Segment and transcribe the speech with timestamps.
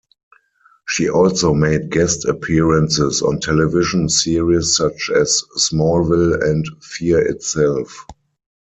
[0.87, 8.07] She also made guest appearances on television series such as "Smallville" and "Fear Itself.